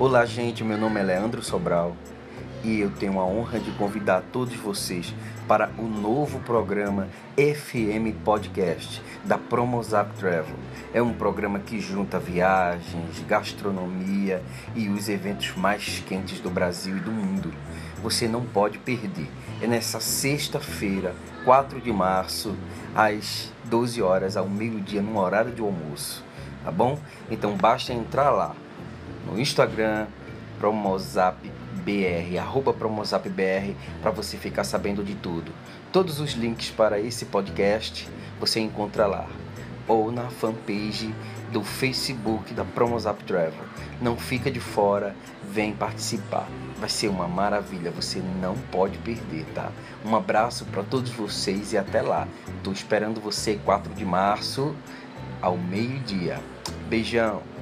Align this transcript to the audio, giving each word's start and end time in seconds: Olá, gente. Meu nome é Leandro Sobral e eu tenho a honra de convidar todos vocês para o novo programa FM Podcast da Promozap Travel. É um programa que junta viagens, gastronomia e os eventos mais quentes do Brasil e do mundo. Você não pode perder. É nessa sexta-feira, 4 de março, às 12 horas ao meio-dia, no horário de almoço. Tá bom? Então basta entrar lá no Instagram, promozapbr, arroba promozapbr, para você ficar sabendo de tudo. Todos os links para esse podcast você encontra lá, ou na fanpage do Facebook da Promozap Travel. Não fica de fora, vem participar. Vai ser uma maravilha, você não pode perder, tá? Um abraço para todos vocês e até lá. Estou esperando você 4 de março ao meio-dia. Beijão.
Olá, 0.00 0.24
gente. 0.24 0.62
Meu 0.62 0.78
nome 0.78 1.00
é 1.00 1.02
Leandro 1.02 1.42
Sobral 1.42 1.96
e 2.62 2.78
eu 2.78 2.88
tenho 2.88 3.18
a 3.18 3.24
honra 3.24 3.58
de 3.58 3.72
convidar 3.72 4.22
todos 4.32 4.54
vocês 4.54 5.12
para 5.48 5.70
o 5.76 5.88
novo 5.88 6.38
programa 6.38 7.08
FM 7.34 8.14
Podcast 8.24 9.02
da 9.24 9.36
Promozap 9.36 10.16
Travel. 10.16 10.54
É 10.94 11.02
um 11.02 11.12
programa 11.12 11.58
que 11.58 11.80
junta 11.80 12.16
viagens, 12.16 13.18
gastronomia 13.26 14.40
e 14.76 14.88
os 14.88 15.08
eventos 15.08 15.56
mais 15.56 15.98
quentes 16.06 16.38
do 16.38 16.48
Brasil 16.48 16.96
e 16.96 17.00
do 17.00 17.10
mundo. 17.10 17.52
Você 18.00 18.28
não 18.28 18.44
pode 18.44 18.78
perder. 18.78 19.28
É 19.60 19.66
nessa 19.66 19.98
sexta-feira, 19.98 21.12
4 21.44 21.80
de 21.80 21.92
março, 21.92 22.54
às 22.94 23.52
12 23.64 24.00
horas 24.00 24.36
ao 24.36 24.48
meio-dia, 24.48 25.02
no 25.02 25.18
horário 25.18 25.50
de 25.50 25.60
almoço. 25.60 26.24
Tá 26.64 26.70
bom? 26.70 26.96
Então 27.28 27.56
basta 27.56 27.92
entrar 27.92 28.30
lá 28.30 28.54
no 29.28 29.38
Instagram, 29.38 30.06
promozapbr, 30.58 32.38
arroba 32.38 32.72
promozapbr, 32.72 33.74
para 34.00 34.10
você 34.10 34.36
ficar 34.36 34.64
sabendo 34.64 35.04
de 35.04 35.14
tudo. 35.14 35.52
Todos 35.92 36.20
os 36.20 36.32
links 36.32 36.70
para 36.70 36.98
esse 36.98 37.26
podcast 37.26 38.08
você 38.40 38.60
encontra 38.60 39.06
lá, 39.06 39.26
ou 39.86 40.10
na 40.12 40.30
fanpage 40.30 41.14
do 41.52 41.64
Facebook 41.64 42.52
da 42.52 42.64
Promozap 42.64 43.24
Travel. 43.24 43.64
Não 44.00 44.16
fica 44.16 44.50
de 44.50 44.60
fora, 44.60 45.16
vem 45.50 45.72
participar. 45.72 46.46
Vai 46.78 46.88
ser 46.88 47.08
uma 47.08 47.26
maravilha, 47.26 47.90
você 47.90 48.22
não 48.40 48.54
pode 48.70 48.98
perder, 48.98 49.44
tá? 49.54 49.72
Um 50.04 50.14
abraço 50.14 50.64
para 50.66 50.82
todos 50.82 51.10
vocês 51.10 51.72
e 51.72 51.78
até 51.78 52.02
lá. 52.02 52.28
Estou 52.58 52.72
esperando 52.72 53.20
você 53.20 53.58
4 53.64 53.94
de 53.94 54.04
março 54.04 54.74
ao 55.40 55.56
meio-dia. 55.56 56.38
Beijão. 56.88 57.57